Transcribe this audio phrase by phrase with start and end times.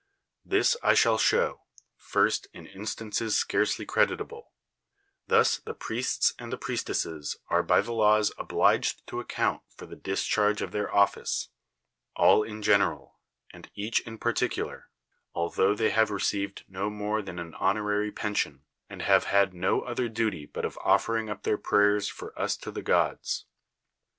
[0.43, 1.61] This I shall show,
[1.95, 4.51] first, in instances scarcely creditable:
[5.27, 10.63] thus the priests and priestesses are by the laws obliged to account for the discharge
[10.63, 11.49] of their office,
[12.15, 13.19] all in general,
[13.53, 14.89] and each in particular;
[15.35, 20.09] altho they have received no more than an honorary pension, and have had no other
[20.09, 23.45] duty but of offering up their prayers for us to the gods.